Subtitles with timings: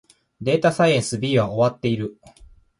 [0.41, 2.17] データサイエンス B は終わっている